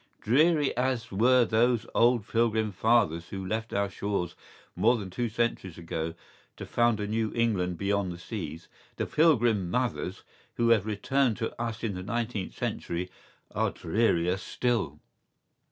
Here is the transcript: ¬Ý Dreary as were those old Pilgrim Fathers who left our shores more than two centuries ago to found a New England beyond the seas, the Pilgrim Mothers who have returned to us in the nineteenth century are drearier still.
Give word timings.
¬Ý 0.21 0.23
Dreary 0.23 0.75
as 0.75 1.11
were 1.11 1.45
those 1.45 1.85
old 1.93 2.27
Pilgrim 2.27 2.71
Fathers 2.71 3.29
who 3.29 3.45
left 3.45 3.71
our 3.71 3.87
shores 3.87 4.35
more 4.75 4.97
than 4.97 5.11
two 5.11 5.29
centuries 5.29 5.77
ago 5.77 6.15
to 6.57 6.65
found 6.65 6.99
a 6.99 7.05
New 7.05 7.31
England 7.35 7.77
beyond 7.77 8.11
the 8.11 8.17
seas, 8.17 8.67
the 8.95 9.05
Pilgrim 9.05 9.69
Mothers 9.69 10.23
who 10.55 10.69
have 10.69 10.87
returned 10.87 11.37
to 11.37 11.55
us 11.61 11.83
in 11.83 11.93
the 11.93 12.01
nineteenth 12.01 12.55
century 12.57 13.11
are 13.51 13.69
drearier 13.69 14.37
still. 14.37 14.99